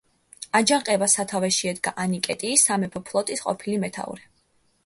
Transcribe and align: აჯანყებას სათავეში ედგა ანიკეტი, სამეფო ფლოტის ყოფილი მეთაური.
აჯანყებას 0.59 1.13
სათავეში 1.17 1.69
ედგა 1.73 1.93
ანიკეტი, 2.05 2.55
სამეფო 2.65 3.03
ფლოტის 3.11 3.47
ყოფილი 3.47 3.81
მეთაური. 3.85 4.27